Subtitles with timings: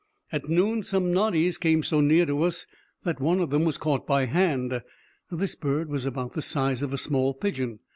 [0.33, 2.65] _—At noon some noddies came so near to us,
[3.03, 4.81] that one of them was caught by hand.
[5.29, 7.77] This bird was about the size of a small pigeon.